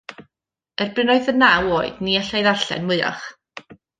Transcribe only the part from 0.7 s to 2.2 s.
Erbyn roedd yn naw oed, ni